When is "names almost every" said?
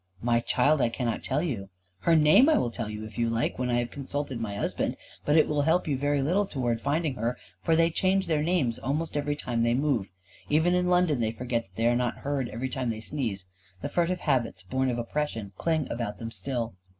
8.41-9.35